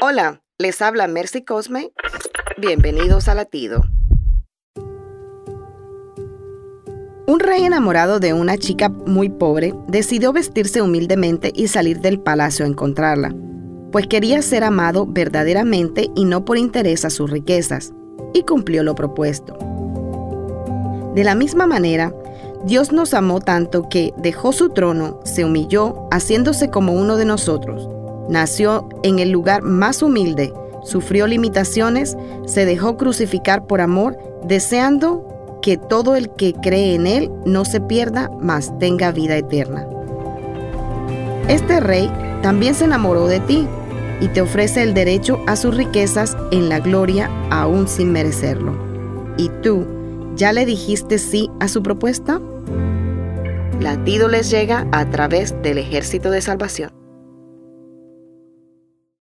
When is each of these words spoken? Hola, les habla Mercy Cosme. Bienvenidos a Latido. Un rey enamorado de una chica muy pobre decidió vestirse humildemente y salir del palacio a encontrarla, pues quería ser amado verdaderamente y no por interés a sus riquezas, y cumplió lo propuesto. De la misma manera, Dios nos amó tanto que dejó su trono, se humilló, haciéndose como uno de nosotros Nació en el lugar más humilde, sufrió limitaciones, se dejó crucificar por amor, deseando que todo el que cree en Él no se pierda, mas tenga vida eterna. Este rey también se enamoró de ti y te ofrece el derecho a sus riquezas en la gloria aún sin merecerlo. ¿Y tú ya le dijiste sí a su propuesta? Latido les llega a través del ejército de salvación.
Hola, 0.00 0.42
les 0.58 0.80
habla 0.80 1.08
Mercy 1.08 1.42
Cosme. 1.42 1.90
Bienvenidos 2.56 3.26
a 3.26 3.34
Latido. 3.34 3.82
Un 7.26 7.40
rey 7.40 7.64
enamorado 7.64 8.20
de 8.20 8.32
una 8.32 8.56
chica 8.58 8.90
muy 8.90 9.28
pobre 9.28 9.74
decidió 9.88 10.32
vestirse 10.32 10.82
humildemente 10.82 11.50
y 11.52 11.66
salir 11.66 11.98
del 11.98 12.20
palacio 12.20 12.64
a 12.64 12.68
encontrarla, 12.68 13.34
pues 13.90 14.06
quería 14.06 14.40
ser 14.40 14.62
amado 14.62 15.04
verdaderamente 15.04 16.08
y 16.14 16.26
no 16.26 16.44
por 16.44 16.58
interés 16.58 17.04
a 17.04 17.10
sus 17.10 17.28
riquezas, 17.28 17.92
y 18.34 18.44
cumplió 18.44 18.84
lo 18.84 18.94
propuesto. 18.94 19.58
De 21.16 21.24
la 21.24 21.34
misma 21.34 21.66
manera, 21.66 22.14
Dios 22.64 22.92
nos 22.92 23.14
amó 23.14 23.40
tanto 23.40 23.88
que 23.88 24.14
dejó 24.18 24.52
su 24.52 24.68
trono, 24.68 25.18
se 25.24 25.44
humilló, 25.44 26.06
haciéndose 26.12 26.70
como 26.70 26.92
uno 26.92 27.16
de 27.16 27.24
nosotros 27.24 27.88
Nació 28.28 28.88
en 29.02 29.18
el 29.18 29.30
lugar 29.30 29.62
más 29.62 30.02
humilde, 30.02 30.52
sufrió 30.84 31.26
limitaciones, 31.26 32.16
se 32.46 32.66
dejó 32.66 32.96
crucificar 32.96 33.66
por 33.66 33.80
amor, 33.80 34.16
deseando 34.44 35.58
que 35.62 35.76
todo 35.76 36.16
el 36.16 36.30
que 36.30 36.54
cree 36.54 36.94
en 36.94 37.06
Él 37.06 37.30
no 37.44 37.64
se 37.64 37.80
pierda, 37.80 38.30
mas 38.40 38.76
tenga 38.78 39.12
vida 39.12 39.36
eterna. 39.36 39.86
Este 41.48 41.80
rey 41.80 42.10
también 42.42 42.74
se 42.74 42.84
enamoró 42.84 43.26
de 43.26 43.40
ti 43.40 43.66
y 44.20 44.28
te 44.28 44.40
ofrece 44.40 44.82
el 44.82 44.94
derecho 44.94 45.40
a 45.46 45.56
sus 45.56 45.76
riquezas 45.76 46.36
en 46.50 46.68
la 46.68 46.80
gloria 46.80 47.30
aún 47.50 47.88
sin 47.88 48.12
merecerlo. 48.12 48.74
¿Y 49.36 49.48
tú 49.62 49.86
ya 50.36 50.52
le 50.52 50.66
dijiste 50.66 51.18
sí 51.18 51.50
a 51.60 51.68
su 51.68 51.82
propuesta? 51.82 52.40
Latido 53.80 54.28
les 54.28 54.50
llega 54.50 54.86
a 54.92 55.08
través 55.08 55.54
del 55.62 55.78
ejército 55.78 56.30
de 56.30 56.42
salvación. 56.42 56.97